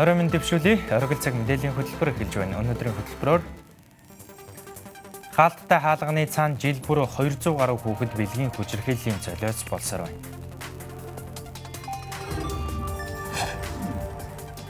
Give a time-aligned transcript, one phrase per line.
[0.00, 0.88] Орой минь дэвшүүлээ.
[0.88, 2.64] Оргил цаг мэдээллийн хөтөлбөр эхэлж байна.
[2.64, 3.42] Өнөөдрийн хөтөлбөрөөр
[5.36, 10.20] хаалттай хаалганы цаана жил бүр 200 гаруй хүүхэд бэлгийн хүчирхийллийн золиос болсоор байна.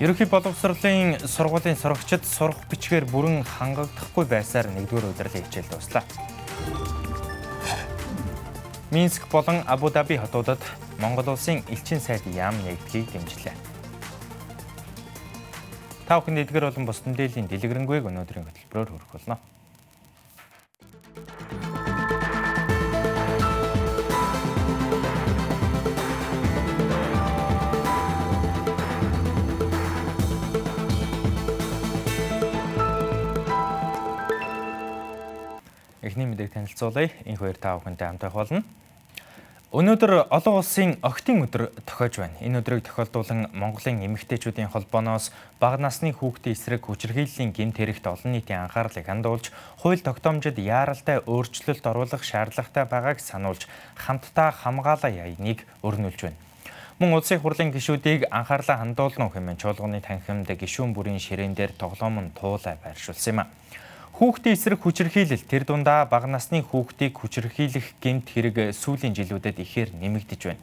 [0.03, 6.03] Ерөнхий боловсролын сургуулийн сурагчид сурах бичгээр бүрэн хангагдахгүй байсаар нэгдүгээр удирлын хичээл дуслаа.
[8.91, 10.59] Минск болон Абу Даби хотуудад
[10.99, 13.72] Монгол улсын элчин сайд яам нэгдгийг дэмжлээ.
[16.03, 19.39] Та бүхэн эдгээр болон бус мэдээллийн дэлгэрэнгүй өнөөдрийн хөтөлбөрөөр хүрэх болно.
[36.03, 37.15] Эхний мэдээг танилцуулъя.
[37.25, 38.67] Энэ хоёр та бүхэнтэй хамт байх болно.
[39.73, 42.37] Өнөөдөр олон улсын охидын өдөр тохиож байна.
[42.45, 48.69] Энэ өдрийг тохиолдуулан Монголын эмэгтэйчүүдийн холбооноос бага насны хүүхдийн эсрэг хүчирхийллийн гэмт хэрэгт олон нийтийн
[48.69, 49.49] анхаарлыг хандуулж,
[49.81, 53.65] хууль тогтоомжид яаралтай өөрчлөлт оруулах шаардлагатай байгааг сануулж,
[53.97, 56.37] хамтдаа хамгаалаа яйныг өрнүүлж байна.
[57.01, 62.35] Мөн улсын хурлын гишүүдийг анхаарлаа хандуулна хэмээн чуулганы танхимд гишүүн бүрийн ширээн дээр тоглоом нь
[62.37, 63.49] туулай байршуулсан юм а.
[64.13, 70.41] Хүүхдийн эсрэг хүчирхийлэл тэр дундаа бага насны хүүхдийг хүчирхийлэх гэмт хэрэг сүүлийн жилүүдэд ихээр нэмэгдэж
[70.53, 70.61] байна.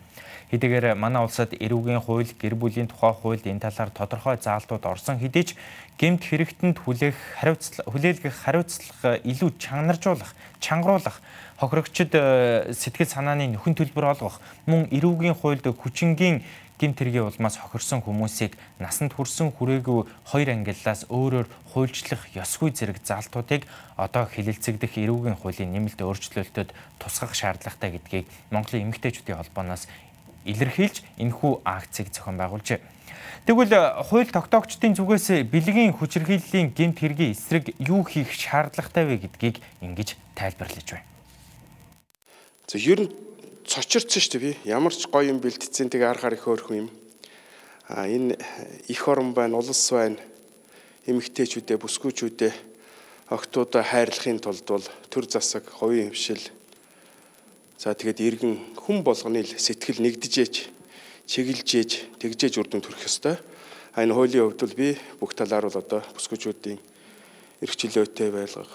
[0.54, 5.50] Хэдийгээр манай улсад эрүүгийн хууль, гэр бүлийн тухай хууль энэ талаар тодорхой заалтууд орсон хэдий
[5.50, 5.58] ч
[5.98, 11.22] гэмт хэрэгтэнд хүлээх хариуцлага хүлээлгэх хариуцлага илүү чанаржуулах, чангаруулах,
[11.58, 16.42] хохирогчд э, сэтгэл санааны нөхөн төлбөр олгох, мөн эрүүгийн хуульд хүчингийн
[16.80, 23.68] гимт хэргийн улмаас хохирсон хүмүүсийг насанд хүрсэн хүрээгүй хоёр ангиллаас өөрөөр хуульчлах ёсгүй зэрэг залтуудыг
[24.00, 26.72] одоо хилэлцэгдэх эрүүгийн хуулийн нэмэлт өөрчлөлтөд
[27.04, 29.92] тусгах шаардлагатай гэдгийг Монголын эмэгтэйчүүдийн холбооноос
[30.48, 32.80] илэрхийлж энэхүү акцийг зохион байгуулжээ.
[33.46, 33.76] Тэгвэл
[34.08, 40.88] хууль тогтоогчдын зүгээс бэлгийн хүчирхийллийн гэмт хэргийн эсрэг юу хийх шаардлагатай вэ гэдгийг ингэж тайлбарлаж
[40.88, 41.08] байна.
[42.68, 43.12] За ер нь
[43.70, 44.52] цочирдсан шүү дээ би.
[44.66, 46.90] Ямар ч гоё юм бэлтцсэн тэгээ харахаар их өөрхөн юм.
[47.86, 48.34] А энэ
[48.90, 50.18] их орон байна, улс байна.
[51.06, 52.54] Эмэгтэйчүүдээ, бүсгүүчүүдээ
[53.30, 56.42] октоудаа хайрлахын тулд бол төр засаг, говийн хөвшил.
[57.78, 60.56] За тэгээд иргэн хүн болгоны сэтгэл нэгдэжээж,
[61.30, 63.38] чиглэжээж, тэгжээж үрдэн төрөх ёстой.
[63.94, 66.82] А энэ хуулийн хувьд бол би бүх талаар бол одоо бүсгүүчүүдийн
[67.62, 68.74] эрх чөлөөтэй байлгах,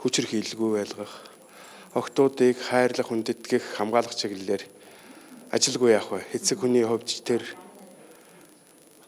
[0.00, 1.31] хүчрэх хийлгүй байлгах
[1.92, 4.64] октоодыг хайрлах, хүндэтгэх, хамгаалах чиглэлээр
[5.52, 6.24] ажилгүй яах вэ?
[6.32, 7.44] Хэцэг хүний хувьд тэр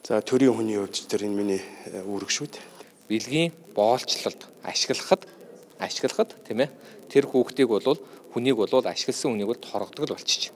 [0.04, 2.64] за төрийн хүний хувьд тэр энэ миний э, үүрэг шүү дээ.
[3.08, 5.24] Билгийн боолчлолд ашиглахад
[5.80, 6.70] ашиглахад тийм ээ
[7.08, 7.96] тэр хүүхдийг бол
[8.36, 10.52] хүнийг бол ашигласан хүнийг бол торгодог л болчих.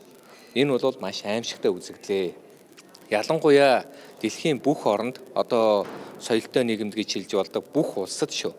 [0.52, 2.36] Энэ бол маш аимшигтай үзэгдлээ.
[3.08, 3.88] Ялангуяа
[4.20, 5.88] дэлхийн бүх оронд одоо
[6.20, 8.52] соёлтой нийгэмд гэж хэлж болдог бүх улсад шүү.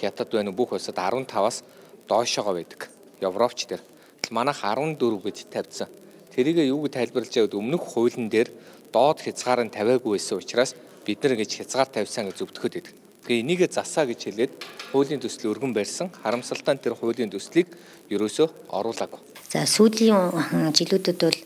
[0.00, 1.64] Хятад байна уу бүх улсад 15-аас
[2.08, 2.89] доошоогоо байдаг.
[3.22, 3.82] Европч дээр.
[4.30, 5.88] Манайх 14 гэж тавьсан.
[6.34, 8.48] Тэрийг юу гэж тайлбарлаж яваад өмнөх хуулийн дээр
[8.92, 12.94] доод хязгаар нь тавиагүй байсан учраас бид нар ингэж хязгаар тавьсан гэж зөвтгөхөд байдаг.
[13.26, 14.52] Тэгээ энийг засаа гэж хэлээд
[14.92, 16.10] хуулийн төсөл өргөн барьсан.
[16.22, 17.68] Харамсалтай нь тэр хуулийн төслийг
[18.10, 19.20] ерөөсөө оруулаагүй.
[19.50, 21.40] За сүүлийн жилүүдэд бол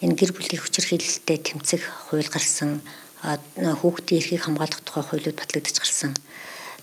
[0.00, 2.80] энэ гэр бүлийн хүчирхийлэлтэй тэмцэх хууль гарсан
[3.20, 6.16] хүүхдийн эрхийг хамгаалах тухай хуулиуд батлагдаж гарсан.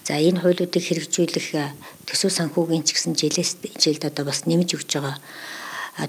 [0.07, 1.47] За энэ хуулиудыг хэрэгжүүлэх
[2.07, 5.19] төсөв санхүүгийн ч гэсэн жилээс жилд одоо бас нэмж өгч байгаа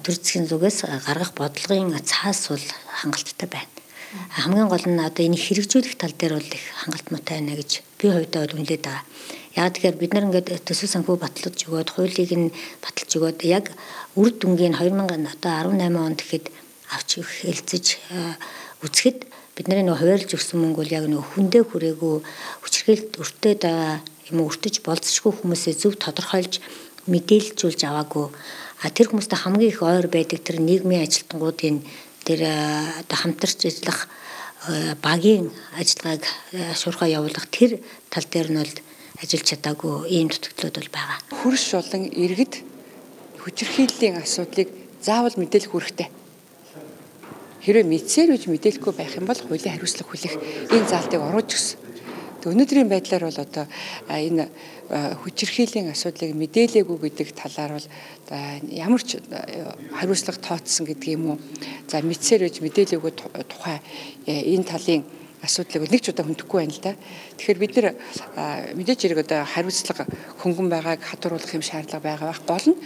[0.06, 2.62] төр засгийн зүгээс гаргах бодлогын цаас бол
[3.02, 3.74] хангалттай байна.
[4.38, 8.46] Хамгийн гол нь одоо энийг хэрэгжүүлэх тал дээр бол их хангалтмаатай байна гэж би хувьдаа
[8.46, 9.04] бол үнэлээд байгаа.
[9.58, 13.74] Яг тэгэхээр бид нар ингээд төсөв санхүү батлаж өгөөд хуулийг нь баталж өгөөд яг
[14.14, 16.46] үр дүнгийн 2000 одоо 18 онд гэхэд
[16.94, 17.86] авч хэлцэж
[18.86, 19.18] үзэхэд
[19.58, 22.16] бидний нөх хуваарлж өгсөн мөнгө бол яг нөх хүндээ хүрээгүй
[22.62, 23.98] хүчрхээлд өртөөд байгаа
[24.30, 26.62] юм өртөж болцсошгүй хүмүүсээ зөв тодорхойлж
[27.10, 31.82] мэдээлжүүлж аваагүй а тэр хүмүүстэй хамгийн их ойр байдаг тэр нийгмийн ажилтнуудын
[32.22, 32.46] тэр
[33.02, 34.06] одоо хамтарч ажиллах
[35.02, 36.22] багийн ажиллагааг
[36.78, 37.82] шуурхаа явуулах тэр
[38.14, 38.74] тал дээр нь бол
[39.18, 41.18] ажиллаж чадаагүй ийм дутагдлууд бол байгаа.
[41.42, 42.54] Хөрш болон иргэд
[43.42, 44.70] хүчирхийллийн асуудлыг
[45.02, 46.08] заавал мэдээлэх хэрэгтэй
[47.68, 50.40] Хэрвээ мэдсээр үж мэдээлэхгүй байх юм бол хуулийн хариуцлага хүлээх
[50.72, 51.76] энэ заалтыг оруулж өгсөн.
[52.40, 53.68] Тэг өнөөдрийн байдлаар бол одоо
[54.08, 54.48] энэ
[55.20, 57.88] хүчирхийллийн асуудлыг мэдээлээгүй гэдэг талаар бол
[58.72, 59.20] ямар ч
[59.92, 61.38] хариуцлага тооцсон гэдэг юм уу.
[61.92, 63.12] За мэдсээр үж мэдээлээгүй
[63.52, 63.84] тухай
[64.24, 65.04] энэ талын
[65.44, 66.96] асуудлыг нэг ч удаа хөндөхгүй байна л да.
[67.36, 67.86] Тэгэхээр бид нэр
[68.80, 70.08] мэдээж хэрэг одоо хариуцлага
[70.40, 72.40] хөнгөн байгааг хадууруулах юм шаардлага байгаа байх.
[72.48, 72.80] Гол нь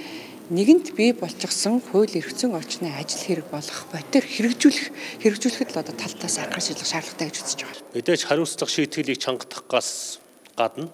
[0.52, 4.92] нэгэнт бий болчихсон хууль эрх зүйн орчны ажил хэрэг болох бодир хэрэгжүүлэх
[5.24, 7.80] хэрэгжүүлэхэд л одоо талтаас аргаар шийдэх шаардлагатай гэж үзэж байгаа.
[7.96, 10.20] Мэдээж хариуцлага шийтгэлийг чангадахгаас
[10.52, 10.92] гадна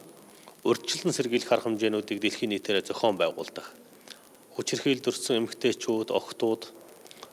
[0.62, 3.66] урьдчилан сэргийлэх арга хэмжээнүүдийг дэлхийн нийтээр зохион байгуулдаг.
[4.55, 6.70] Хүчирхийлд өрсөн эмэгтэйчүүд, охтууд,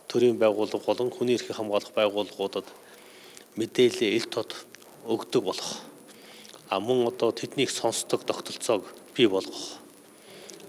[0.09, 2.65] төрийн байгууллага болон хүний эрхийг хамгаалах байгууллагуудад
[3.53, 4.65] мэдээлэл ил тод
[5.05, 5.85] өгдөг болох.
[6.73, 9.77] А мөн одоо тэднийг сонсдог тогтолцоог бий болгох.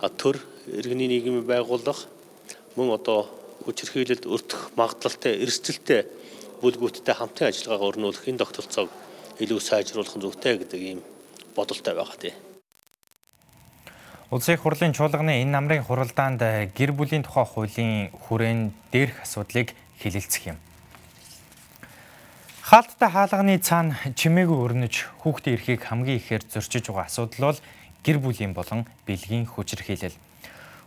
[0.04, 0.36] А төр
[0.66, 2.10] иргэний нийгмийн байгууллага
[2.76, 3.30] мөн одоо
[3.64, 6.02] хүчирхийлэлд өртөх магадлалтай эрсдэлтэй
[6.62, 8.90] бүлгүүттэй хамтын ажиллагаагаа өрнүүлэх энэ тогтолцоог
[9.38, 11.00] илүү сайжруулах зүйтэй гэдэг ийм
[11.54, 12.36] бодолтой байгаа тийм.
[14.30, 16.42] Улсын хурлын чуулганы энэ намрын хуралдаанд
[16.74, 19.70] гэр бүлийн тухай хуулийн хүрээнд дээрх асуудлыг
[20.02, 20.58] хэлэлцэх юм.
[22.66, 27.60] Хаалттай хаалганы цаана чимээгүй өрнөж хүүхдийн эрхийг хамгийн ихээр зөрчиж байгаа асуудал бол
[28.02, 30.18] гэр бүлийн болон бэлгийн хүчирхийлэл.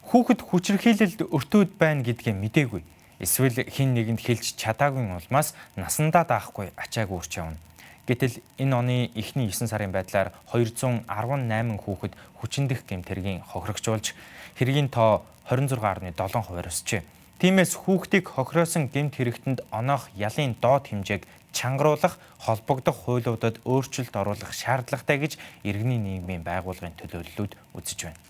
[0.09, 2.81] Хүүхэд хүчирхийлэлд өртөөд байна гэдгээ мдээгүй.
[3.21, 7.61] Эсвэл хин нэгэнд хэлж чадаагүй улмаас насандаа даахгүй ачааг үрч явна.
[8.09, 14.17] Гэтэл энэ оны эхний 9 сарын байдлаар 218 хүүхэд хүчиндэх гэмтэргийн хохирогчулж
[14.57, 17.05] хэргийн тоо 26.7% өсчээ.
[17.37, 25.21] Тиймээс хүүхдийг хохироосон гэмт хэрэгтэнд оноох ялын доод хэмжээг чангаруулах, холбогдох хуулиудад өөрчлөлт оруулах шаардлагатай
[25.21, 28.28] гэж иргэний нийгмийн байгууллагын төлөөллүүд үзэж байна.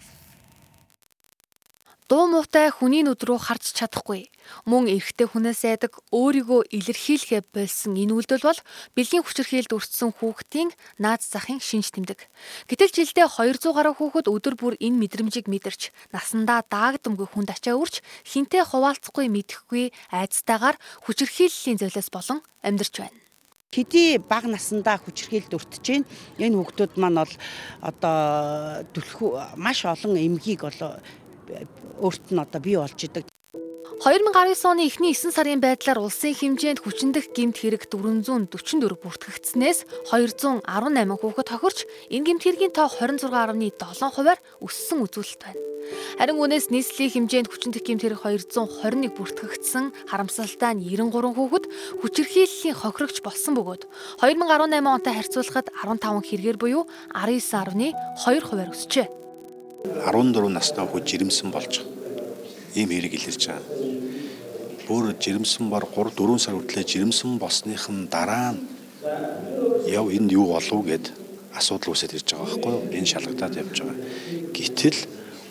[2.10, 4.34] Дуу муутай хүний нүд рүү харж чадахгүй.
[4.66, 8.58] Мөн эрэгтэй хүнээс айдаг өөрийгөө илэрхийлэхэ болсон энэ үйлдэл бол
[8.98, 12.26] бэлгийн хүчирхийлд өртсөн хүүхдийн наад захын шинж тэмдэг.
[12.66, 18.02] Гэтэл жилдээ 200 гаруй хүүхэд өдөр бүр энэ мэдрэмжийг мэдэрч насандаа даагдамгүй хүнд ачаа үрч
[18.26, 23.30] хинтээ хуваалцахгүй мэдэхгүй айцтайгаар хүчирхийллийн золиос болон амьдарч байна
[23.70, 26.10] хэдий бага насандаа хүчрхийлд өртөж байна.
[26.42, 27.34] Энэ хүүхдүүд маань бол
[27.86, 28.18] одоо
[28.98, 29.30] түлхүү
[29.62, 30.98] маш олон эмгийг бол
[32.00, 33.26] өөрт нь одоо бий болж идэг.
[34.00, 40.64] 2019 оны эхний 9 сарын байдлаар улсын хэмжээнд хүчиндэх гэмт хэрэг 444 бүртгэгдснээс 218
[41.20, 45.60] хүүхэд тохирч энэ гэмт хэргийн тоо 26.7%-аар өссөн үзүүлэлт байна.
[46.16, 51.66] Харин үүнээс нийслэлийн хэмжээнд хүчиндэх гэмт хэрэг 221 бүртгэгдсэн харамсалтай нь 93 хүүхэд
[52.00, 53.84] хүчирхийллийн хохирогч болсон бөгөөд
[54.24, 59.08] 2018 онтой харьцуулахад 15 хэрэгээр буюу 19.2%-аар өсчээ.
[59.86, 61.80] 14 настай хүү жирэмсэн болж
[62.76, 63.64] ийм хэрэг илэрч байгаа.
[64.88, 68.68] Бүр жирэмсэн бар 3 4 сар хүртлээр жирэмсэн болсныхын дараа нь
[69.88, 71.16] яв энд юу болов гэд
[71.56, 72.92] асуудал үүсэж ирж байгаа байхгүй юу?
[72.92, 73.98] Энэ шалгагдаад явж байгаа.
[74.52, 75.00] Гэтэл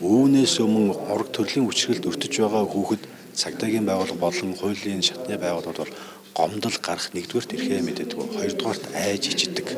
[0.05, 3.03] үүнээс өмнө ураг төрлийн хүчрэлд өртөж байгаа хүүхэд
[3.33, 5.93] цагдаагийн байгууллага болон хуулийн шатны байгууллагууд бол
[6.39, 8.15] гомдол гарах нэгдүгээрт эрхээ мэддэг.
[8.15, 9.75] Хоёрдугаарт айж ичдэг.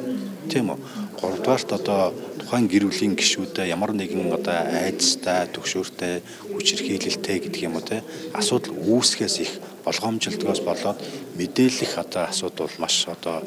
[0.53, 0.79] Тийм үү?
[1.17, 6.21] Гуравдугаарт одоо тухайн гэр бүлийн гишүүдэд ямар нэгэн одоо айцтай, төгшөөртэй,
[6.53, 8.05] хүчирхийлэлтэй гэдэг юм уу те
[8.37, 9.53] асуудал үүсгэхээс их
[9.89, 10.99] болгоомжлдгоос болоод
[11.41, 13.41] мэдээлэх одоо асуудал маш одоо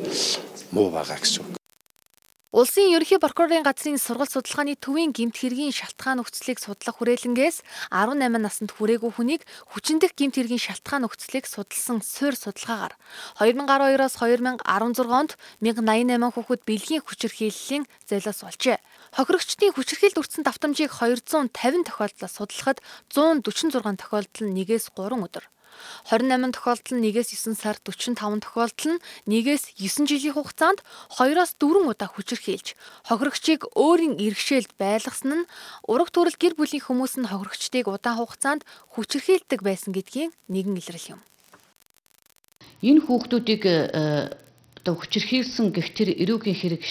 [0.73, 1.62] муу байгаа гэсэн үг.
[2.53, 8.69] Улсын ерөнхий прокурорын газрын сургалт судалгааны төвийн гэмт хэргийн шалтгаан нөхцөлийг судлах хүрээлэнгээс 18 наснд
[8.77, 9.41] хүрээгүй хүнийг
[9.73, 12.93] хүчиндэх гэмт хэргийн шалтгаан нөхцөлийг судалсан суурь судалгаагаар
[13.41, 14.69] 2012-оос 2016
[15.09, 15.33] онд
[15.65, 18.77] 1088 хүүхэд бэлгийн хүчирхийллийн золиос болжээ.
[19.17, 25.49] Хохирогчдын хүчирхийлд өртсөн давтамжийг 250 тохиолдлоос судлахад 146 тохиолдол нь нэгээс 3 өдөр
[26.09, 30.79] 28 тохиолдол нь 1-ээс 9 сар 45 тохиолдол нь 1-ээс 9 жилийн хугацаанд
[31.17, 32.75] 2-оос 4 удаа хүчирхийлж
[33.09, 35.49] хохирогчийг өөрийн иргэшээлд байлгасан нь
[35.87, 38.61] ураг төрөл гэр бүлийн хүмүүс нь хохирогчдыг удаан хугацаанд
[38.93, 41.21] хүчирхийлдэг байсан гэдгийн нэгэн илрэл юм.
[42.83, 44.35] Энэ хүүхдүүдийг э,
[44.83, 46.83] одоо хүчирхийлсэн гэх тэр эрүүгийн хэрэг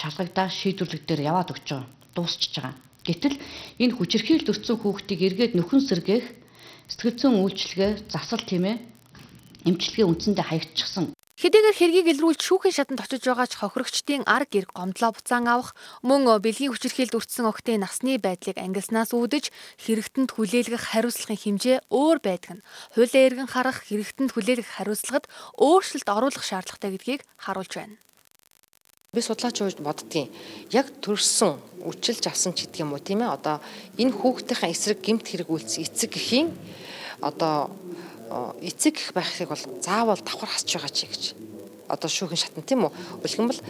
[0.00, 1.88] шалгагдаа шийдвэрлэх дээр яваад өгч байгаа.
[2.16, 2.74] Дуусчихж байгаа.
[3.04, 3.36] Гэтэл
[3.76, 6.24] энэ хүчирхийлд өртсөн хүүхдийг эргээд нөхөн сэргээх
[6.90, 8.76] сэтгэл зүйн үйлчилгээ засал тийм ээ
[9.68, 11.14] эмчилгээ үндсэндээ хаягдчихсан.
[11.40, 15.72] Хэдийгээр хэргийг илрүүлж шүүхийн шатанд очиж байгаа ч хохирогчдын ар гэр гомдлоо буцаан авах
[16.04, 19.48] мөн бэлгийн хүчирхийлд өртсөн охтын насны байдлыг ангилснаас үүдэж
[19.80, 25.24] хэрэгтэнд хүлээлгэх хариуцлагын хэмжээ өөр байдаг нь хуулиа эргэн харах хэрэгтэнд хүлээлгэх хариуцлагад
[25.56, 27.96] өөрчлөлт оруулах шаардлагатай гэдгийг харуулж байна.
[29.10, 30.30] Би судлаач ууж боддгийн.
[30.70, 33.34] Яг төрсөн үчилж авсан ч гэдэг юм уу тийм ээ?
[33.34, 33.58] Одоо
[33.98, 36.54] энэ хүүхдийн эсрэг гемт хэрэг үйлс эцэг гэхийн
[37.18, 37.74] одоо
[38.62, 41.22] эцэг гэх байхыг бол заавал давхар хасч байгаа чи гэж
[41.90, 42.92] одоо шүүхэн шатна тийм үү
[43.26, 43.60] үлгэн бол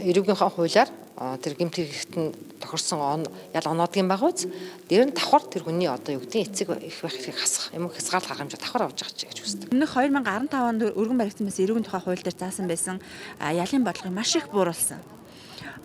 [0.00, 3.22] эрүүгийнхаа хуулиар тэр гэмт хэрэгт нь тохирсон он
[3.56, 4.48] ял оноодгийн байгаа үз
[4.88, 8.36] дээр нь давхар тэр хүний одоо юу гэдэг эцэг их байх хэрэг хасах юм хязгаарлах
[8.36, 9.72] арга хэмжээ давхар авч байгаа чи гэж үздэг.
[9.72, 13.00] Өмнөх 2015 онд өргөн баригдсан байсан эрүүгийн тухай хууль дээр заасан байсан
[13.40, 15.00] ялын бодлогыг маш их бууруулсан.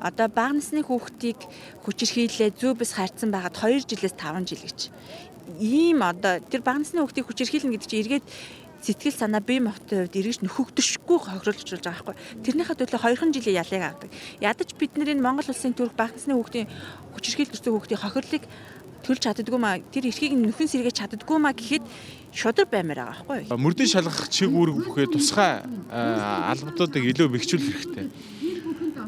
[0.01, 1.38] одоо бага насны хүүхдийг
[1.86, 4.89] хүчирхийлээ зөв бис хайрцан байгаад 2 жилээс 5 жил гэж.
[5.62, 8.25] Ийм одоо тэр бага насны хүүхдийг хүчирхийлнэ гэдэг чинь эргээд
[8.82, 12.16] сэтгэл санаа бие махбодын хувьд эргэж нөхөгдөшгүй хохируулж болж байгаа байхгүй.
[12.42, 14.10] Тэрнийхээ төлөө 2хан жилийн ялыг авдаг.
[14.42, 16.66] Ядаж бид нарын Монгол улсын төрх бага насны хүүхдийн
[17.14, 18.44] хүчирхийлэл төрсэн хүүхдийн хохирлыг
[19.06, 21.86] төлж чаддгүй маа тэр эрхийг нөхөн сэргээж чаддгүй маа гэхэд
[22.34, 23.58] шудар баймаар байгаа байхгүй.
[23.58, 28.06] Мөрдийн шалгах чиг үүрэг бүхээ тусгай албадуудыг илүү бэхжүүлэх хэрэгтэй.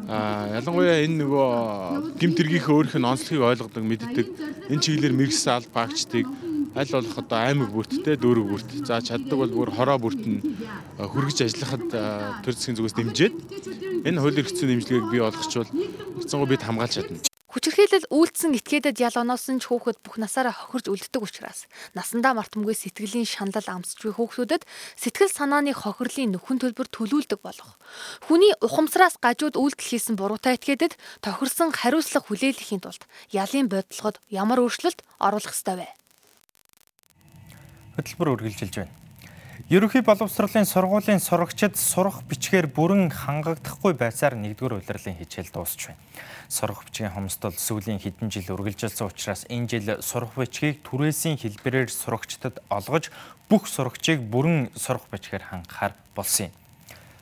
[0.04, 4.26] А ялангуяа энэ нөгөө гимт хэргийнхээ өөрийнх нь онцлогийг ойлгодог мэддэг
[4.68, 6.26] энэ чиглэлээр мэрэгсэн аль багчдыг
[6.74, 10.42] аль болох одоо аймаг бүрттэй дүүрэг бүрт за чаддаг бол бүр хороо бүрт нь
[10.98, 11.86] хүргэж ажиллахад
[12.42, 13.32] төр засгийн зүгээс дэмжиж
[14.02, 15.70] энэ хууль эрх зүйн дэмжлэгийг бий болгочвол
[16.18, 17.22] хэцэнгуй бид хамгаалж чадна.
[17.54, 23.30] Хүчирхийлэл үйлдсэн этгээдэд ял оноосон ч хүүхэд бүх насаараа хохирж үлддэг учраас насандаа мартамгүй сэтгэлийн
[23.30, 24.66] шаналл амсч буй хүүхдүүдэд
[24.98, 27.78] сэтгэл санааны хохирлын нөхөн төлбөр төлүүлдэг болох.
[28.26, 35.06] Хүний ухамсараас гажууд үйлдэл хийсэн буруутай этгээдэд тохирсон хариуцлага хүлээлгэхийн тулд ялын бодлогод ямар өөрчлөлт
[35.22, 35.86] оруулах ёстой вэ?
[37.94, 38.92] Хөтөлбөр үргэлжилж байна.
[39.70, 46.00] Ерөнхий боловсролын сургуулийн сурагчид сурах бичгээр бүрэн хангагдахгүй байсаар 1-р улирлын хичээл дуусч байна.
[46.50, 52.60] Сурах бичгийн хомсдол сүүлийн хэдэн жил үргэлжилсэн учраас энэ жил сурах бичгийг түрээсийн хэлбэрээр сурагчдад
[52.68, 53.14] олгож
[53.48, 56.52] бүх сурагчийг бүрэн сурах бичгээр хангахаар болсон юм.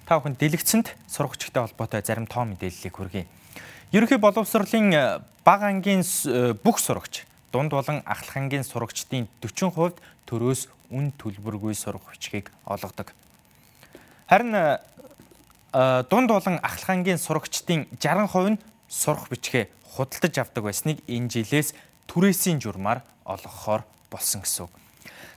[0.08, 3.28] Та бүхэн дэлгэцэнд сурах бичгтэй холбоотой зарим тоо мэдээллийг хүргэе.
[3.92, 6.02] Ерөнхий боловсролын бага ангийн
[6.64, 13.12] бүх сурагч дунд болон ахлах ангийн сурагчдын 40% төрөөс үн төлбөргүй сурах бичгийг олгодог.
[14.28, 14.56] Харин
[16.08, 21.76] дунд болон ахлах ангийн сурагчдын 60% нь сурах бичгээ худалдаж авдаг байсныг энэ жилээс
[22.08, 24.72] түрээсийн журмаар олгохоор болсон гэсэн үг.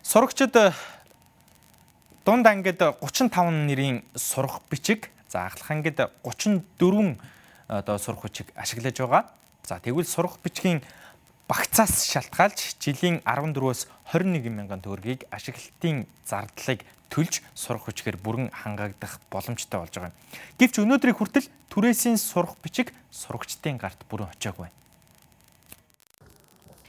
[0.03, 0.55] Сурагчид
[2.24, 7.19] дунд ангид 35 нэрийн сурах бичиг, за ахлах ангид 34
[7.67, 9.24] одоо сурах бичиг ашиглаж байгаа.
[9.63, 10.84] За тэгвэл сурах бичгийн
[11.45, 16.81] багцаас шалтгаалж жилийн 14-өөс 21 мянган төгрөгийг ашиглалтын зардлыг
[17.13, 20.17] төлж сурах хүчээр бүрэн хангаагдах боломжтой болж байгаа юм.
[20.57, 24.84] Гэвч өнөөдрийн хүртэл түрээсийн сурах бичиг сурагчдын гарт бүрэн очиагүй байна.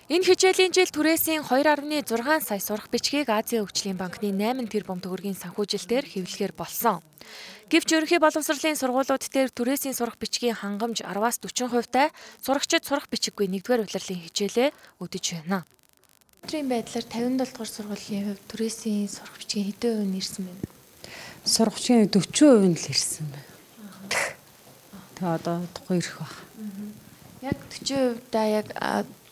[0.07, 2.07] Энэ хичээлийн жил түрээсийн 2.6
[2.47, 7.03] сая сурах бичгийг Азийн хөгжлийн банкны 8 тэрбум төгрөгийн санхүүжилтээр хэвлэхээр болсон.
[7.67, 13.51] Гэвч ерөнхий боловсролын сургуулиуд дээр түрээсийн сурах бичгийн хангамж 10-аас 40% тай сурагчид сурах бичиггүй
[13.51, 14.71] 1-р улирлын хичээлээ
[15.03, 15.67] өдөж байна.
[16.47, 20.55] Өдрийн байдлаар 57 дугаар сургуулийн хувьд түрээсийн сурах бичгийн хэдэн хувь нь ирсэн бэ?
[21.43, 23.51] Сурах бичгийн 40% нь л ирсэн байна.
[25.19, 26.35] Тэгээ одоо тухайн ирэх баг.
[27.43, 28.71] Яг 40% да яг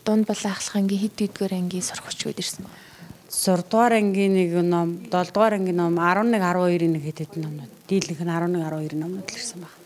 [0.04, 2.78] дунд болон ахлах ангийн хэд дэдгээр ангийн сурах хүчүүд ирсэн байна.
[3.34, 7.72] 6 дугаар ангийн нэг ном, 7 дугаар ангийн ном, 11 12-ийн нэг хэд хэдэн номнууд.
[7.88, 9.78] Дийлэнх нь 11 12-ийн номнууд л ирсэн байна.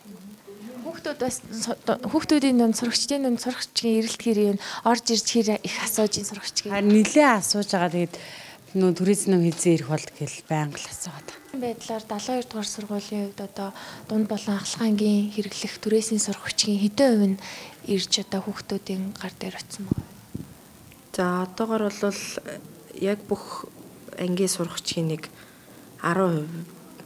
[0.84, 1.36] Хүүхдүүд бас
[2.12, 6.72] хүүхдүүдийн дунд сурагчдын дунд сурагчгийн эрэлтгээр юм орж ирж хэр их асууж ин сурагчгийн.
[6.74, 8.14] Харин нилээ асууж байгаа тэгээд
[8.76, 11.28] нөө туризм хийзээ ирэх болд гэл байнга л асуугаад.
[11.56, 13.68] байдлаар 72 дугаар сургуулийн хувьд одоо
[14.08, 17.40] дунд болон ахлагангийн хэрэглэх түрээсийн сурагчгийн хэдэн хувь нь
[17.88, 20.04] ирж одоо хүүхдүүдийн гар дээр очсон байна.
[21.16, 22.20] За одоогор бол
[23.00, 23.72] яг бүх
[24.20, 25.32] ангийн сурагчийн нэг
[26.04, 26.44] 10%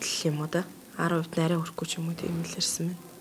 [0.02, 0.66] л юм уу да.
[0.99, 3.12] 10% нарийн хүрэхгүй ч юм уу тийм л ирсэн байна.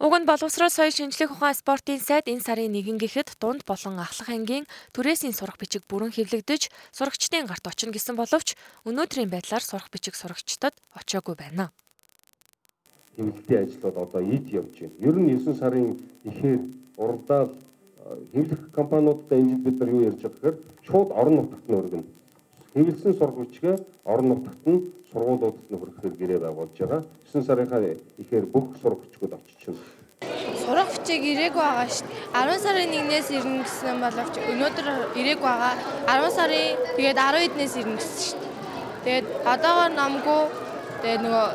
[0.00, 4.64] Уг нь боловсрол соёл шинжлэх ухаан спортын сайд энэ сарын 1-нд дунд болон ахлах ангийн
[4.96, 8.56] түрээсийн сурах бичиг бүрэн хэвлэгдэж сурагчдын гарт очно гэсэн боловч
[8.88, 11.68] өнөөдрийн байдлаар сурах бичиг сурагчдад очоогүй байна.
[13.12, 14.96] Хэвлэлтийн ажил бол одоо ийд явж байна.
[15.04, 16.60] Ер нь 9 сарын ихээр
[16.96, 17.52] уралдаал
[18.32, 20.56] хэвлэх компаниудад энэ жил бид нар юу ярьж байгаа гэхээр
[20.88, 22.08] шууд орон нутагт нь
[22.74, 22.90] өргөнө.
[22.90, 27.02] Хэвлсэн сургуульчгээ орон нутагт нь сургуулиудад нь хүрэхээр гэрээ байгуулж байгаа.
[27.32, 27.80] 9 сарынхаа
[28.18, 29.82] ихээр бүх сурагчдад очиж байна.
[30.64, 32.46] Сурах бичиг ирээгүй байгаа шүү дээ.
[32.46, 34.86] 10 сарын 1-ээс ирнэ гэсэн боловч өнөөдөр
[35.20, 35.74] ирээгүй байгаа.
[36.06, 38.40] 10 сарын тэгээд 12-нээс ирнэ гэсэн шүү.
[39.04, 40.42] Тэгээд одоогоор номгүй
[41.02, 41.48] тэгээд нөгөө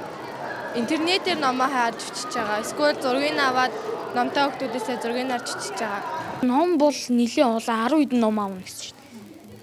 [0.82, 2.60] интернетээр номоо харж бичиж байгаа.
[2.66, 3.74] Эсвэл зургийг аваад
[4.18, 6.02] номтой хүмүүсээс зургийг харж бичиж байгаа.
[6.44, 8.98] Ном бол нэлийн олон 10 хэдэн ном аавна гэсэн шүү.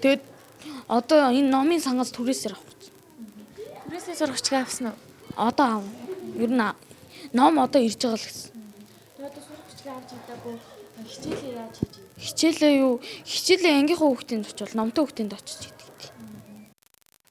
[0.01, 0.21] Тэгээд
[0.97, 2.73] одоо энэ номын сангаас түрээсээр авах.
[3.89, 4.97] Түрээсээ сурагчгаа авсан уу?
[5.47, 5.85] Одоо аав.
[6.37, 6.61] Ер нь
[7.33, 8.51] ном одоо ирж байгаа л гэсэн.
[9.17, 10.55] Тэгээд одоо сурагчгаа авч чадаагүй
[11.01, 12.05] хичээлээ яаж хийж вэ?
[12.25, 12.93] Хичээлээ юу?
[13.25, 15.82] Хичээлээ ангийнхаа хүүхдийн очивол номтой хүүхдийн очиж хийдэг.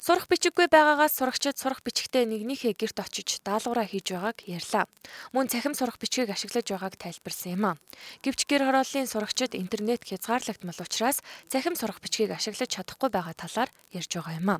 [0.02, 4.90] Сурах бичиггүй байгаагаас сурагчид сурах бичгтээ нэгнийхээ гэрт очиж даалгавраа хийж байгааг ярьлаа.
[5.30, 7.78] Мөн цахим сурах бичгийг ашиглаж байгааг тайлбарсан юм а.
[8.26, 14.10] Гэвч гэр хорооллын сурагчид интернет хязгаарлагдмал учраас цахим сурах бичгийг ашиглаж чадахгүй байгаа талаар ярьж
[14.10, 14.56] байгаа юм а.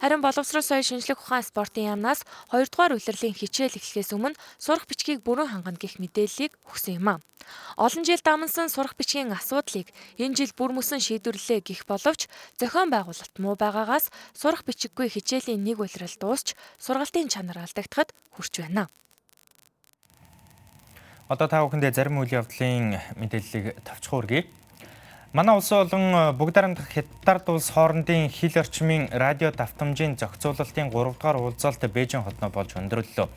[0.00, 5.20] Харин боловсрол соёл шинжлэх ухаан спортын яамнаас 2 дугаар улирлын хичээл эхлэхээс өмнө сурах бичгийг
[5.20, 7.14] бүрэн хангана гэх мэдээллийг өгсөн юм а.
[7.76, 9.88] Олон жил дамнсан сурах бичгийн асуудлыг
[10.20, 12.28] энэ жил бүр мөсөн шийдвэрлэлээ гэх боловч
[12.60, 18.88] зохион байгуулалт муу байгаагаас сурах бичиггүй хичээлийн нэг улирал дуусч сургалтын чанар алдагдахад хүрч байна.
[21.30, 24.59] Одоо та бүхэндээ зарим үйл явдлын мэдээллийг товчхон үргэе.
[25.32, 30.90] Манай улс болон э, бүгд дарамдах хятад улс хоорондын хил орчмын радио давтамжийн зохицуулалтын 3
[30.90, 33.28] дугаар уулзалт Бээжин хотноо болж өндөрлөлөө.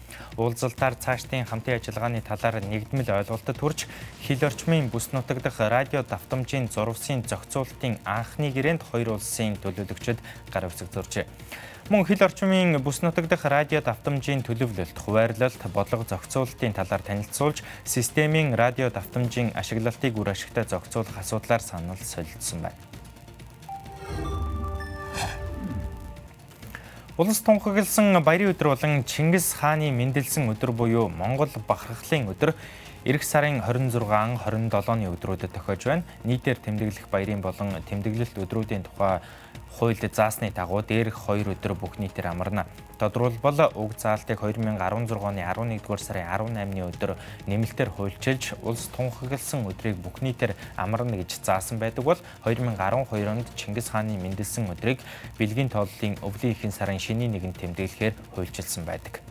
[0.42, 3.86] Уулзалтаар цаашдын хамтын ажиллагааны талаар нэгдмэл ойлголтод хүрч
[4.26, 10.18] хил орчмын бүс нутаг дахь радио давтамжийн зурвсын зохицуулалтын анхны гэрээнд хоёр улсын төлөөлөгчид
[10.50, 11.30] гар үсэг зуржээ.
[11.92, 18.56] Мөн хил орчмын бүс нутаг дахь радио давтамжийн төлөвлөлт, хуваарлалт, бодлого зохицуулалтын талаар танилцуулж, системийн
[18.56, 22.80] радио давтамжийн ашиглалтыг үр ашигтай зохицуулах асуудлаар санал солилцсон байна.
[27.18, 32.56] Улс тунхагласан баярын өдөр болон Чингис хааны мэндэлсэн өдөр буюу Монгол бахархлын өдөр
[33.04, 36.08] Ирэх сарын 26, 27-ны өдрүүдэд тохиож байна.
[36.24, 39.20] Нийтээр тэмдэглэх баярын болон тэмдэглэлт өдрүүдийн тухай
[39.80, 42.66] хуульд заасны дагуу дээрх 2 өдөр бүх нийтээр амарна.
[43.02, 47.18] Тодорхойлбол уг заалтыг 2016 оны 11-р сарын 18-ны өдөр
[47.50, 53.90] нэмэлтээр хуульчилж улс тунхагласан өдрийг бүх нийтээр амарна гэж заасан байдаг бол 2012 онд Чингис
[53.90, 55.02] хааны мэндэлсэн өдрийг
[55.42, 59.26] бэлгийн тооллын өвлийн ихэнх сарын шинийн нэгэнд тэмдэглэхээр хуульчилсан байдаг.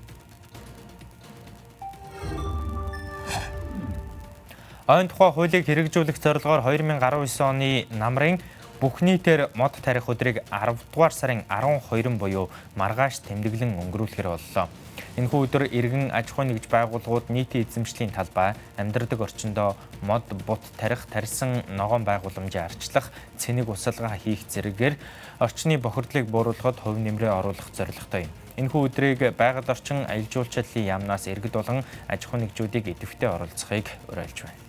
[4.91, 8.43] Ойн тухай хуулийг хэрэгжүүлэх зорилгоор 2019 оны намрын
[8.83, 14.67] бүх нийтээр мод тарих өдрийг 10 дугаар сарын 12 буюу маргааш тэмдэглэн өнгөрүүлэхээр боллоо.
[15.15, 21.07] Энэхүү өдөр иргэн аж ахуйн нэгж байгууллагууд нийтийн эзэмшлийн талбай, амьдрдаг орчиндөө мод бут тарих,
[21.07, 24.99] тарьсан ногоон байгууламжийн арчлах, цэник усалгаа хийх зэрэгээр
[25.39, 28.35] орчны бохирдлыг бууруулахад хувь нэмрээ оруулах зорилготой юм.
[28.59, 34.43] Энэхүү өдрийг байгаль орчин аялал жуулчлалын яамнаас иргэд болон аж ахуйн нэгжүүдийг идэвхтэй оролцохыг уриалж
[34.43, 34.62] байна.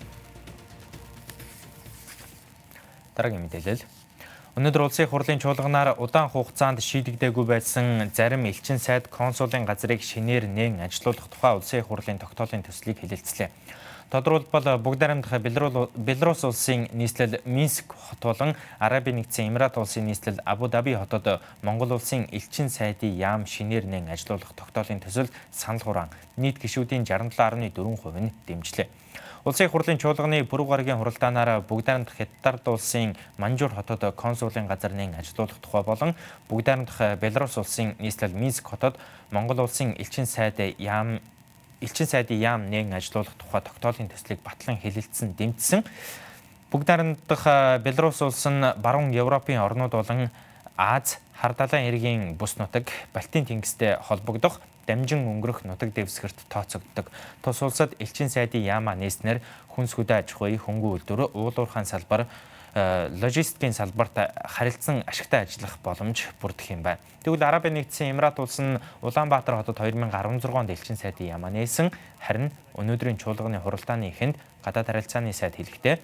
[3.15, 3.84] Дараагийн мэдээлэл
[4.53, 10.86] Өнөөдөр улсын хурлын чуулганаар удаан хугацаанд шийдэгдээгүй байсан зарим элчин сайд консулын газрыг шинээр нээн
[10.86, 13.50] ажилуулах тухай улсын хурлын тогтоолын төслийг хэлэлцлээ.
[14.13, 20.69] Тодорхойлбол бүгд найрамдах Беларусь улсын нийслэл Минск хот болон Арабын нэгдсэн Эмират улсын нийслэл Абу
[20.69, 26.62] Даби хотод Монгол улсын элчин сайдын яам шинээр нээн ажилуулах тогтоолын төсөл санал хураан нийт
[26.62, 28.88] гишүүдийн 67.4% нь дэмжлээ.
[29.43, 35.19] Улсын хурлын чуулганы пүрэв гарагийн хуралдаанаар бүгдээрэн дахь Хятад улсын Манжур хотод консулын газар нэн
[35.19, 36.15] ажилуулах тухай болон
[36.47, 38.95] бүгдээрэн дахь Беларусь улсын нийслэл Минск хотод
[39.32, 41.19] Монгол улсын элчин сайд яам
[41.82, 45.84] элчин сайдын яам нэн ажилуулах тухай тогтоолын төслийг батлан хэлэлцсэн дэмжсэн.
[46.71, 50.32] Бүгдээрэн дахь Беларусь улс нь баруун Европын орнууд болон
[50.77, 57.12] Аз хар далайн эргийн бүс нутаг Балтийн тэнгистэй холбогдох дамжин өнгөрөх нутаг дэвсгэрт тооцогддог.
[57.41, 59.39] Тус улсад элчин сайдын яамаа нээснээр
[59.72, 62.28] хүнс хөдөө аж ахуй, хөнгөн үйлдвэр, уулуурхайн салбар,
[62.76, 67.00] э, логистикийн салбарт харилцан ашигтай ажиллах боломж бүрдэх юм байна.
[67.24, 71.91] Тэгвэл Арабын нэгдсэн Эмират улс нь Улаанбаатар хотод 2016 онд элчин сайдын яамаа нээсэн.
[72.19, 76.00] Харин өнөөдрийн чуулганы хуралдааны эхэнд гадаад харилцааны сайд хэлэхдээ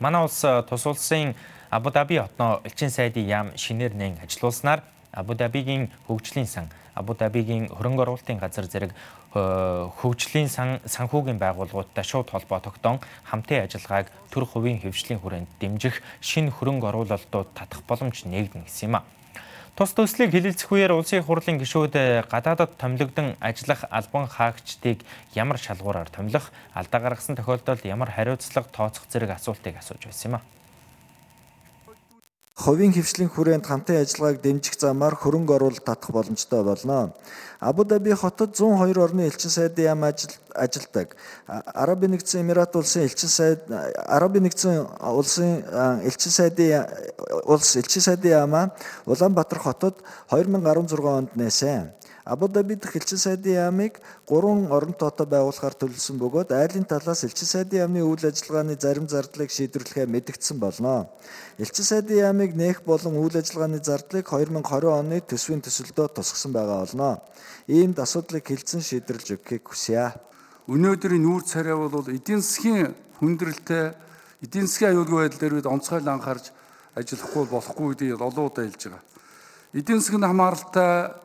[0.00, 1.34] манай улс тус улсын
[1.70, 7.68] Абу Даби хотноо элчин сайдын яам шинээр нээн ажилуулснаар Абу Дабигийн хөгжлийн сан Абу Дабигийн
[7.72, 14.80] хөрөнгө оруулалтын газар зэрэг э, хөгжлийн санхүүгийн байгууллагуудтай шууд холбоо тогтоон хамтын ажиллагааг төр хувийн
[14.84, 19.06] хөвжлийн хүрээнд дэмжих шинэ хөрөнгө оруулалтууд татах боломж нээгдэнэ гэсэн юм а.
[19.72, 25.00] Тус төслийг хилэлцэх үеэр улсын хурлын гишүүд э, гадаадад томилогдсон ажиллах албан хаагчдыг
[25.32, 30.61] ямар шалгуураар томилох, алдаа гаргасан тохиолдолд ямар хариуцлага тооцох зэрэг асуултыг асууж байсан юм а.
[32.62, 37.10] Хувийн хвшлийн хүрээнд хамтын ажиллагааг дэмжих замаар хөрөнгө оруулалт татах боломжтой болно.
[37.58, 41.16] Абу Даби хотод 102 орны элчин сайдын яам ажилдаг.
[41.48, 43.66] Арабын нэгдсэн Эмират улсын элчин сайд
[44.06, 45.64] Арабын нэгдсэн улсын
[46.06, 46.86] элчин сайдын
[47.50, 48.70] улс элчин сайдын яамаа
[49.06, 49.98] Улаанбаатар хотод
[50.30, 51.90] 2016 онд нээсэн.
[52.24, 57.50] Абу Даби дахь элчин сайдын яамыг гурван орон тоотоо байгуулахаар төлөвлөсөн бөгөөд айлын талаас элчин
[57.50, 61.10] сайдын яамны үйл ажиллагааны зарим зардлыг шийдвэрлэхээ мэдгдсэн болно.
[61.58, 67.18] Элчин сайдын яамыг нээх болон үйл ажиллагааны зардлыг 2020 оны төсвийн төсөлдөө тусгасан байгаа болно.
[67.66, 70.14] Иймд асуудлыг хилцэн шийдвэрлэж өгөхийг хүсье.
[70.70, 73.98] Өнөөдрийн нүүр царай бол эдийн засгийн хүндрэлтэй
[74.46, 76.54] эдийн засгийн аюулгүй байдал дээр бид онцгойл анхаарч
[76.94, 79.02] ажиллахгүй болохгүй гэдгийг олон удаа хэлж байгаа.
[79.74, 81.18] Эдийн засгийн хамааралтай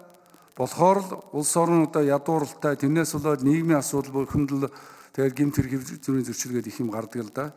[0.57, 4.65] болохоор л улс орнуудаа ядууралтай тэрнээс болоод нийгмийн асуудал бүхэнд л
[5.13, 7.53] тэгэл гэмт хэрэг зүрийн зөрчилгээд их юм гардаг л да.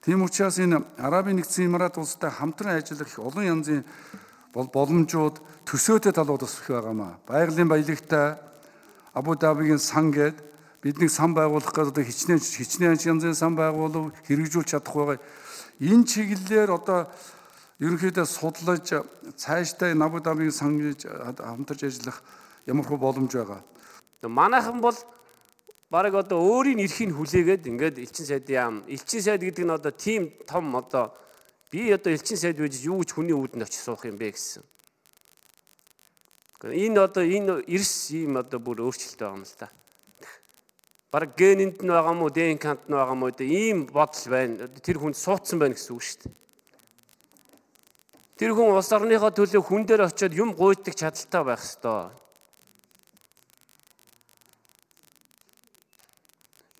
[0.00, 3.82] Тийм учраас энэ Арабын нэгдсэн Эмират улстай хамтран ажиллах олон янзын
[4.54, 7.18] бол боломжууд төсөөтэй талууд бас их байгаамаа.
[7.26, 8.38] Байгалийн баялагтай
[9.12, 10.38] Абу Дабигийн сан гээд
[10.82, 15.18] бидний сан байгуулах гэдэг одоо хичнээн хичнээн янзын сан байгуулав хэрэгжүүлж чадах байгаа.
[15.82, 17.10] Энэ чиглэлээр одоо
[17.80, 18.92] ерөнхийдөө судлаж
[19.40, 21.08] цаашдаа Абу Дабигийн сан гэж
[21.40, 22.22] хамтарч ажиллах
[22.68, 23.64] ямар хөө боломж байгаа.
[24.22, 24.96] Манайхан бол
[25.88, 30.28] бараг одоо өөрийн эрхийг хүлээгээд ингээд элчин сайдын яам элчин сайд гэдэг нь одоо тийм
[30.44, 31.16] том одоо
[31.72, 34.62] би одоо элчин сайд байж юу ч хүний үүднд очиж суух юм бэ гэсэн.
[36.60, 39.72] Энэ одоо энэ эрс ийм одоо бүр өөрчлөлт байгаа юм л та.
[41.10, 44.68] Бараг генэнд нь байгаа мó, ДНК-нд нь байгаа мó ийм бодол байна.
[44.68, 46.34] Тэр хүнд суудсан байна гэсэн үг шүү дээ.
[48.40, 52.08] Тэр хүн улс орныхоо төлөө хүн дээр очиод юм гуйдаг чадaltaй байх ёстой.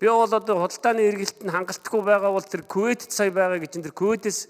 [0.00, 3.92] Би бол одоо худалдааны эргэлт нь хангалтгүй байгаа бол тэр Кувейт сая байгаа гэж тэр
[3.92, 4.48] Кувейтээс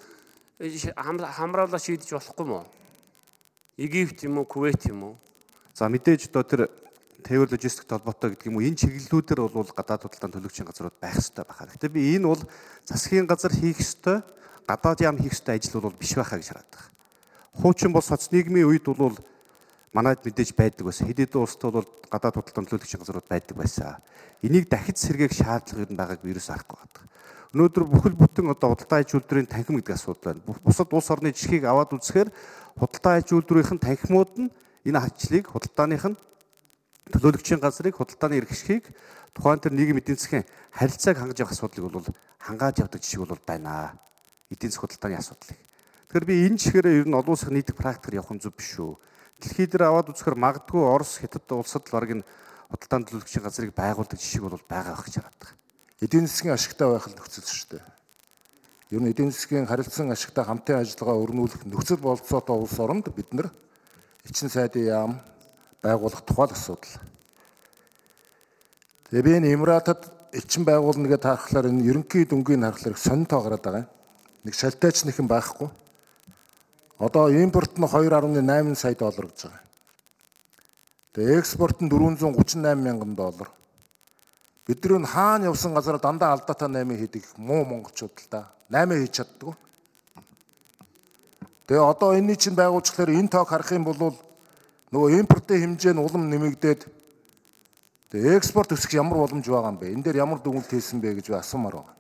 [0.63, 2.63] хамраалаа шийдэж болохгүй мó?
[3.75, 5.15] Египт юм уу, Кувейт юм уу?
[5.75, 6.71] За мэдээж одоо тэр
[7.27, 11.43] Тэвэр логистик толботой гэдэг юм уу энэ чиглэлүүдээр бол гадаад худалдааны төлөвчийн газрууд байх хэрэгтэй
[11.43, 11.67] байхаа.
[11.75, 12.43] Гэхдээ би энэ бол
[12.87, 14.23] засгийн газар хийх ёстой,
[14.63, 17.00] гадаад яам хийх ёстой ажил бол биш байхаа гэж хараад байгаа.
[17.59, 19.19] Хуучин бос соц нийгмийн үед бол
[19.93, 21.11] манайд мэдээж байдаг байсан.
[21.11, 23.99] Хэд хэдэн улсад бол гадаад худалдааны төлөөлөгчийн газрууд байдаг байсан.
[24.43, 27.05] Энийг дахиж сэргээх шаардлага юу байгааг вирус арахгүй байдаг.
[27.51, 30.47] Өнөөдөр бүхэл бүтэн одоо худалдаа аж үйлдвэрийн танхим гэдэг асуудал байна.
[30.63, 32.31] Бусад улс орны жишгийг аваад үзэхээр
[32.79, 34.51] худалдаа аж үйлдвэрийн танхимууд нь
[34.87, 36.17] энэ хачлыг худалдааных нь
[37.11, 38.95] төлөөлөгчийн газрыг худалдааны эрхшгийг
[39.35, 42.07] тухайн төр нийгэм эдийн засгийн харилцааг хангаж явах асуудлыг бол
[42.39, 43.99] хангааж явдаг жишг бол байна.
[44.47, 45.59] Эдийн засгийн худалдааны асуудлыг.
[46.11, 48.99] Тэгэхээр би энэ чигээр ер нь олон улсын нийтг практикээр явах нь зөв биш үү?
[49.39, 52.27] Дэлхий дээр аваад үзэхээр магадгүй Орос, Хятад улсад л баг энэ
[52.67, 55.55] худалдааны төлөвлөгчийн газрыг байгуулдаг жишг бол байгаа байх гэж хараад байгаа.
[56.03, 57.85] Эдийн засгийн ашигтай байх л нөхцөл шүү дээ.
[58.91, 63.55] Ер нь эдийн засгийн харилцан ашигтай хамтын ажиллагаа өрнүүлэх нөхцөл болцоотой улс оронд бид нар
[64.27, 65.13] эчин сайдын яам
[65.79, 66.91] байгуулах тухай асуудал.
[69.15, 73.63] Тэгээ би энэ Эмиратад эчин байгуулна гэдэг харахаар энэ ерөнхий дүнгийн харахаар сонин тоо гараад
[73.63, 73.87] байгаа.
[74.43, 75.71] Нэг шалтайч нэхэн байхгүй.
[77.01, 79.65] Одоо импорт нь 2.8 сая доллар гэж байгаа.
[81.17, 83.49] Тэгээ экспорт нь 438 мянган доллар.
[84.69, 88.53] Бид нар хаана явсан газар дандаа алдаатай 8 хийдэг муу монголчууд л да.
[88.69, 89.57] 8 хийж чаддаг.
[91.67, 94.13] Тэгээ одоо энэний чинь байгуулчихлаар энэ тоог харах юм бол
[94.93, 96.85] нөгөө импортын хэмжээ нь улам нэмэгдээд
[98.13, 99.97] тэгээ экспорт өсөх ямар боломж байгаа юм бэ?
[99.97, 101.97] Энэ дээр ямар дүгнэлт хийсэн бэ гэж асуумаар байна.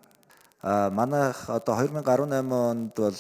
[0.61, 3.17] А манайх одоо 2018 онд бол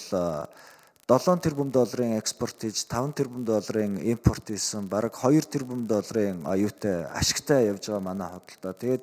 [1.10, 7.02] 7 тэрбум долларын экспорт хийж 5 тэрбум долларын импорт хийсэн бараг 2 тэрбум долларын аюутай
[7.10, 8.78] ашигтай явж байгаа манай худалдаа.
[8.78, 9.02] Тэгээд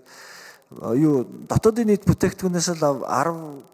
[1.03, 3.03] юу дотоодын нийт бүтээгдэхүүнээс л 10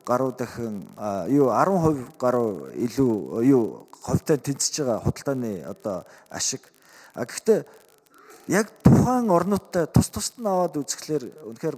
[0.02, 0.90] гаруй дахин
[1.30, 6.02] юу 10% гаруй илүү юу ховтой тэнцэж байгаа худалдааны одоо
[6.34, 6.74] ашиг.
[7.14, 7.70] А гэхдээ
[8.48, 11.78] яг тухайн орнуудтай тус тусд нь аваад үзэхлээр үнэхээр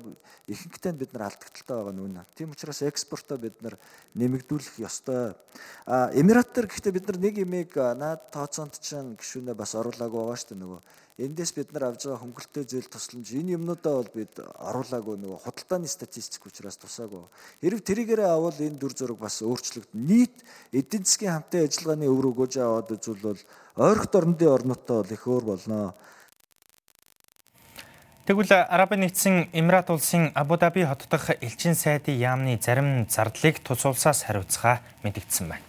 [0.50, 2.26] ихэнхдээ бид нар алдагдaltaй байгаа нүнэ.
[2.34, 3.78] Тийм учраас экспортоо бид нар
[4.18, 5.38] нэмэгдүүлэх ёстой.
[5.86, 10.38] А Эмират төр гэхдээ бид нар нэг имийг наад тооцоонд чинь гişүнээ бас оруулаагүй байгаа
[10.42, 10.82] шүү дээ нөгөө.
[11.16, 15.88] Эндээс бид нар авж байгаа хөнгөлөлтөө зээл тусламж энэ юмнуудаа бол бид оруулаагүй нөгөө худалдааны
[15.88, 17.24] статистик учраас тусаагүй.
[17.64, 19.96] Хэрв тэрийгээрээ авал энэ дүр зураг бас өөрчлөгдөн.
[19.96, 20.44] Нийт
[20.76, 23.40] эдийн засгийн хамтын ажиллагааны өв рүү гож аваад үзвэл
[23.80, 25.96] ойрхот орнодын орнуудтай бол их өөр болно.
[28.26, 33.86] Тэгвэл Арабын нэгдсэн Эмират улсын Абу Даби хот дахь элчин сайдын яамны зарим зардлыг тус
[33.86, 35.62] улсаас хариуцгаа мэдэгдсэн байна.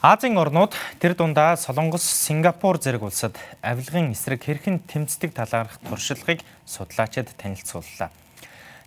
[0.00, 0.72] Азийн орнууд
[1.04, 8.08] тэр дундаа Солонгос, Сингапур зэрэг улсад авилгын эсрэг хэрхэн тэмцдэг талаарх туршлагыг судлаачид танилцууллаа.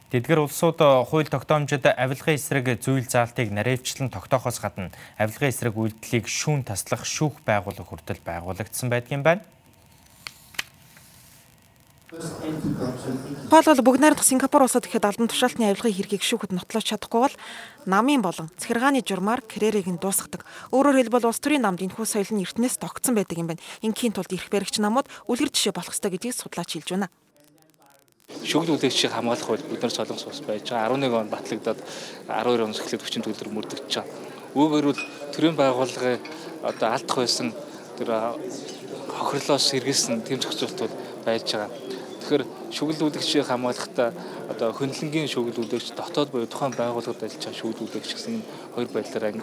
[0.09, 0.81] Тэдгэр улсууд
[1.13, 4.89] хууль тогтоомжид авилгын эсрэг зүйл заалтыг наривчлан тогтоохоос гадна
[5.21, 9.45] авилгын эсрэг үйлдэлийг шүүн таслах шүүх байгууллага хүртэл байгуулагдсан байдгийн байна.
[12.09, 17.35] Тухайлбал бүгд найрамдах Сингапур улсад ихэд албан тушаалтны авилгын хэргийг шүүхэд нотлож чадахгүй бол
[17.85, 20.41] намын болон захиргааны журмаар карьерийг нь дуусгадаг.
[20.73, 23.61] Өөрөөр хэлбэл улс төрийн намд энэхүү соёл нь эртнээс тогтсон байдаг юм байна.
[23.85, 27.13] Ингийн тулд эрх баригч намууд үлгэр жишээ болох ёстой гэдгийг судлаач хэлж байна.
[28.41, 31.77] Шүгэл үлэгчийг хамгаалах хууль бид нар солонгос улс байж байгаа 11 он батлагдаад
[32.25, 34.09] 12 оноос эхлээд 40 төгөлдөр мөрдөгдөж байгаа.
[34.57, 36.17] Үүгээр бол төрийн байгууллагын
[36.65, 37.53] одоо алдах байсан
[38.01, 38.09] тэр
[39.13, 40.93] хохирлоос сэргийлсэн тэм зохицуултууд
[41.25, 41.69] байж байгаа.
[42.29, 42.45] Тэгэхээр
[42.77, 44.13] шүглүүлэгчийг хамгаалахдаа
[44.53, 49.41] одоо хөндлөнгийн шүглүүлэгч дотоод буюу тухайн байгууллагад ажиллаж байгаа шүглүүлэгч гэсэн энэ хоёр байдлаар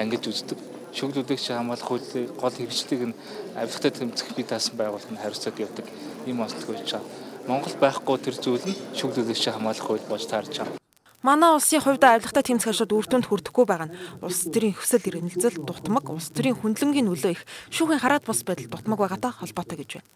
[0.00, 0.56] ангилж үздэг.
[0.96, 3.18] Шүглүүлэгч хамгаалах хуулийн гол хэрэгжлийг нь
[3.52, 5.86] авилгатай тэмцэх бие даасан байгууллага нь хариуцаад явдаг
[6.24, 7.04] ийм онцлог байж байгаа.
[7.44, 10.80] Монгол байхгүй тэр зүйл нь шүглүүлэгч хамгаалах хууль болж таарч байгаа.
[11.20, 15.60] Манай улсын хувьд авилгатай тэмцэх ашууд үр дүнд хүрдэхгүй байгаа нь улс төрийн хүсэл эрмэлзэл
[15.68, 17.44] дутмаг, улс төрийн хүндлэнгийн нөлөө их
[17.76, 20.08] шүүхийн хараат бус байдал дутмаг байгаатай холбоотой гэж байна.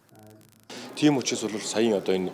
[0.96, 2.30] Тийм учраас бол саяын одоо энэ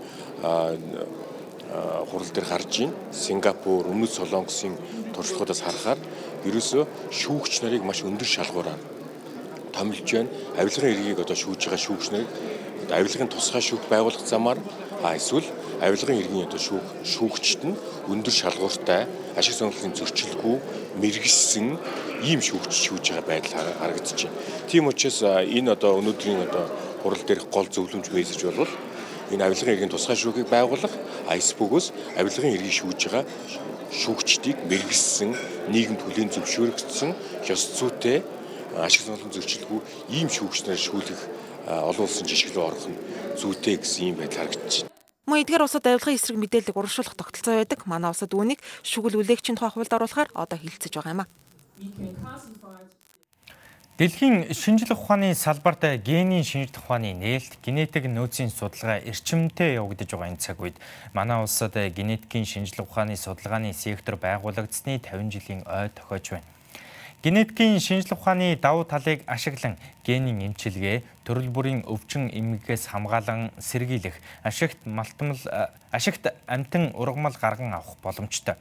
[2.10, 4.76] хурал дээр гарч ийн Сингапур, Өмнөд Солонгосын
[5.14, 5.98] туршлагуудаас харахаар
[6.46, 8.80] ерөөсөө шүүгч нарыг маш өндөр шалгуураар
[9.72, 10.30] томилж байна.
[10.60, 12.30] Авилгын эргийг одоо шүүж байгаа шүүгч нарыг
[12.92, 14.58] авилгын тусгай шүүх байгуулах замаар
[15.02, 15.48] а эсвэл
[15.80, 17.78] авилгын иргэн одоо шүүх шүүгчд нь
[18.12, 19.06] өндөр шалгууртай
[19.38, 20.56] ашиг сонирхлын зөрчилгүй
[21.00, 21.68] мэрэгсэн
[22.28, 24.36] ийм шүүгч шүүж байгаа байдал харагдаж байна.
[24.68, 26.66] Тийм учраас энэ одоо өнөөдрийн одоо
[27.02, 28.70] хурал дээрх гол зөвлөмж мессеж бол
[29.32, 30.94] энэ авилгын иргэн тусгай шүүхийг байгуулах
[31.28, 31.86] айсбүгөөс
[32.20, 33.24] авилгын иргэн шүүж байгаа
[33.92, 35.30] шүүгчдийг мэрэгсэн
[35.72, 37.10] нийгэм төлийн зөвшөөрөгдсөн
[37.52, 38.24] ёс зүйтэй
[38.80, 39.80] ашиг сонирхлын зөрчилгүй
[40.16, 41.20] ийм шүүгчнэр шүүлэх
[41.68, 42.98] олон улсын жишг рүү орох нь
[43.36, 44.92] зүйтэй гэсэн юм байдал харагдаж байна.
[45.28, 47.80] Мөн эдгээр улсад авилгын эсрэг мэдээлэл урамшуулах тогтолцоо байдаг.
[47.86, 51.26] Манай улсад үүнийг шүгэл үлээгчийн тухай хуульд оруулахаар одоо хилцэж байгаа юм а.
[54.02, 60.42] Дэлхийн шинжлэх ухааны салбарт генийн шинжлэх ухааны нээлт, генетик нөөцийн судалгаа эрчимтэй явагдаж байгаа энэ
[60.42, 60.74] цаг үед
[61.14, 66.50] манай улсад генетикийн шинжлэх ухааны судалгааны сектор байгуулагдсны 50 жилийн ой тохиож байна.
[67.22, 74.82] Генетикийн шинжлэх ухааны давуу талыг ашиглан генийн эмчилгээ, төрөл бүрийн өвчин эмгэгээс хамгаалan сэргийлэх, ашигт
[74.82, 75.38] малтмал
[75.94, 78.58] ашигт амтан ургамал гарган авах боломжтой.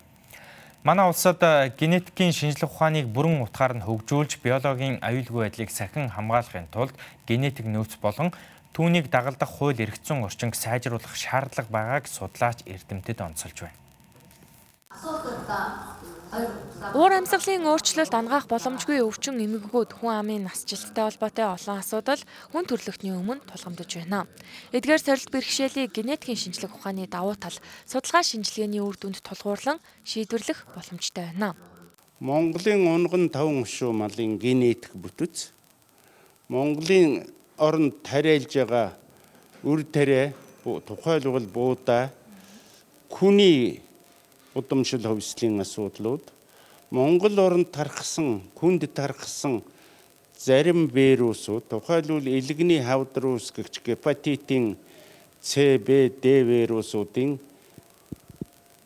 [0.83, 1.37] Манай улсад
[1.77, 6.97] генетикийн шинжлэх ухааныг бүрэн утгаар нь хөгжүүлж, биологийн аюулгүй байдлыг сахин хамгаалахын тулд
[7.29, 8.33] генетик нөөц болон
[8.73, 13.77] түүнийг дагалдах хууль эрх зүйн орчинг сайжруулах шаардлага байгааг судлаач эрдэмтэд онцолж байна.
[16.91, 22.19] Уур амьсгалын өөрчлөлт ангаах боломжгүй өвчин эмгэгүүд хүн амын насжилттай холбоотой олон асуудал
[22.51, 24.27] хүн төрөлхтний өмнө тулгамдж байна.
[24.75, 27.55] Эдгээр сорилт бэрхшээлийг генетикийн шинжлэх ухааны давуу тал
[27.87, 31.55] судалгаа шинжилгээний үр дүнд тулгуурлан шийдвэрлэх боломжтой байна.
[32.19, 35.55] Монголын унган таван хушуу малын генетик бүтэц
[36.51, 37.23] Монголын
[37.55, 38.99] оронд тариалж байгаа
[39.63, 40.35] үр тариа
[40.67, 42.11] тухайлбал буудаа
[43.07, 43.79] хүний
[44.51, 46.40] удамшил хөвслийн асуудлууд
[46.91, 49.63] Монгол оронд тархсан, хүнд тархсан
[50.37, 54.75] зарим вирусууд тухайлбал элэгний хавдрус гэгч гепатитын
[55.41, 57.39] C, B, D вирусуудын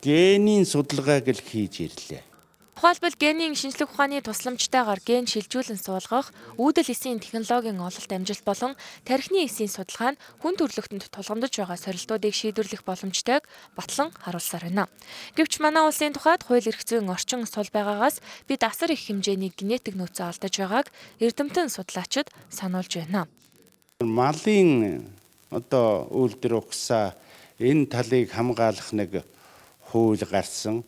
[0.05, 2.23] генийн судалгааг л хийж ирлээ.
[2.75, 8.75] Тухайлбал генийн шинжлэх ухааны тусламжтайгаар ген шилжүүлэн суулгах, үүдэл эсийн технологийн ололт амжилт болон
[9.07, 13.47] тархины эсийн судалгаа нь хүн төрөлхтөнд тулгамдж байгаа сорилтуудыг шийдвэрлэх боломжтойг
[13.79, 14.91] батлан харуулсаар байна.
[15.39, 19.95] Гэвч манай улсын тухайд хууль эрх зүйн орчин сул байгаагаас бид асар их хэмжээний генетик
[19.95, 20.91] нөөцөө алдаж байгааг
[21.23, 23.31] эрдэмтэн судлаачид сануулж байна.
[24.03, 25.07] Малын
[25.47, 27.15] одоо үйлдвэр ухсаа
[27.55, 29.23] энэ талыг хамгаалах нэг
[29.79, 30.83] хууль гарсан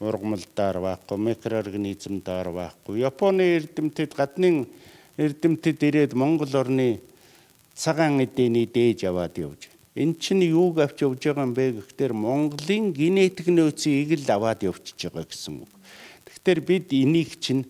[0.00, 3.00] ургамалдаар байхгүй, микроорганизмдаар байхгүй.
[3.04, 4.66] Японы эрдэмтэд гаднын
[5.16, 7.00] эрдэмтэд ирээд Монгол орны
[7.74, 9.70] цагаан эдээний дээж аваад явж.
[9.94, 15.10] Эн чинь юуг авч явж байгаа юм бэ гэхээр Монголын генетик нөөцийг л аваад явчихж
[15.10, 15.72] байгаа гэсэн үг.
[16.26, 17.62] Тэгэхээр бид энийг чинь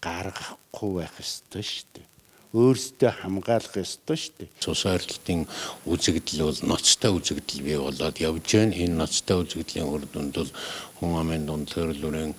[0.00, 2.17] гаргахгүй байх ёстой шүү дээ
[2.56, 4.48] өөрсдөө хамгаалах ёстой шүү дээ.
[4.56, 5.44] Цус ойролтын
[5.84, 8.72] үзэгдэл бол ноцтой үзэгдэл бий болоод явж байна.
[8.72, 10.52] Энэ ноцтой үзэгдлийн үр дүнд бол
[10.96, 12.32] хүн амын дунд төрөлөрийн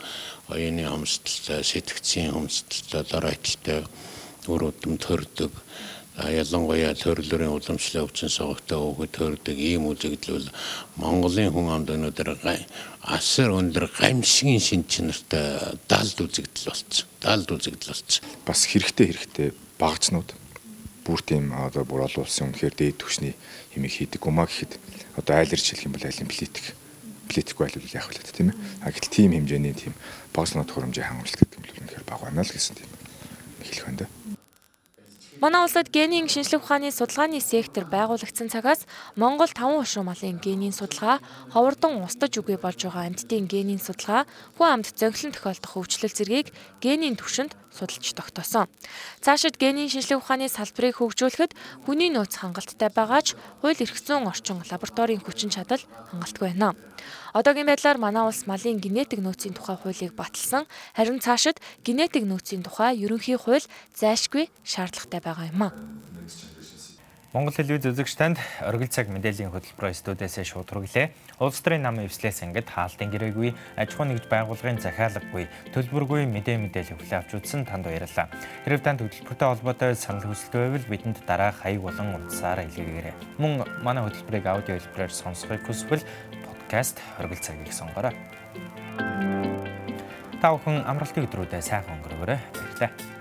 [0.50, 3.86] оюуны хомсдолтой, сэтгцийн хомсдолтой, дараайталтай
[4.50, 5.54] үр удам төрдөг
[6.26, 10.50] ялангуяа төрөлөрийн уламжлал өвчин согогтой өгөд төрдөг ийм үзэгдэл бол
[11.06, 12.34] Монголын хүн амд өнөөдөр
[13.14, 17.08] асар өндөр гамшигын шин чанартай далд үзэгдэл болсон.
[17.22, 18.26] Далд үзэгдэл болсон.
[18.44, 20.30] Бас хэрэгтэй хэрэгтэй багцнууд
[21.08, 23.34] бүр тийм одоо бүр олон улсын үнэхээр дээд түвшний
[23.74, 24.78] хэмийг хийдэг гумаа гэхэд
[25.18, 26.76] одоо айлэрч хэлэх юм бол айлын политик
[27.30, 28.58] политик байлгүй яах вэ тийм ээ.
[28.84, 29.94] А гэтэл тийм хэмжээний тийм
[30.36, 32.90] багцнууд хөрөмжийн хангамжлалт гэдэг бол үнэхээр бага байна л гэсэн тийм
[33.64, 34.08] хэлэх байна да.
[35.40, 38.84] Манай улсад генийн шинжлэх ухааны судалгааны сектор байгуулагдсан цагаас
[39.16, 41.24] Монгол 5 хошуу малын генийн судалгаа,
[41.56, 44.28] ховордон устж үгүй болж байгаа амьтдын генийн судалгаа,
[44.60, 46.52] хүн амд зөнхлөн тохиолдох хөгжлөл зэргийг
[46.84, 48.68] генийн түвшинд судалж тогтоосон.
[49.22, 51.54] Цаашид генийн шинжлэх ухааны салбарыг хөгжүүлэхэд
[51.86, 56.76] хүний нөөц хангалттай байгаач хууль эрх зүйн орчин лабораторийн хүчин чадал хангалтгүй байна.
[57.34, 60.66] Одоогийн байдлаар манай улс малын генетик нөөцийн тухай хуулийг баталсан.
[60.98, 65.70] Харин цаашид генетик нөөцийн тухай ерөнхий хууль зайлшгүй шаардлагатай байгаа юм а.
[67.30, 71.38] Монгол телевиз үзэгч танд оргил цаг мэдээллийн хөтөлбөрөөр студиэсээ шууд хүргэлээ.
[71.38, 76.98] Улс төрийн намын эвслээс ангид хаалтын гэрээгүй, аж ахуй нэгж байгууллагын захиалгагүй, төлбөргүй мэдээ мэдээлэл
[76.98, 78.34] хүлээн авч үзсэн танд баярлалаа.
[78.66, 83.14] Хэрэг танд хөтөлбөртэй холбоотой санал хүсэлтэй байвал бидэнд дараах хаяг болон утсаар илгээгээрэй.
[83.38, 86.02] Мөн манай хөтөлбөрийг аудио хэлбэрээр сонсохыг хүсвэл
[86.42, 88.18] подкаст оргил цагийг сонгоорой.
[90.42, 92.42] Та бүхэн амралтын өдрүүдэд сайхан өнгөрөөрэй.
[92.58, 93.19] Баярлалаа.